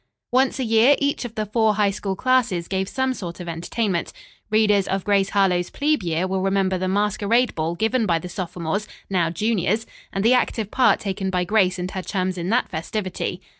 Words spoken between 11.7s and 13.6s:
and her chums in that festivity.